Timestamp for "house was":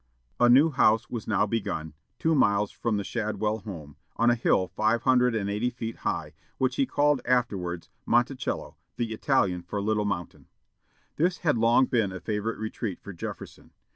0.71-1.27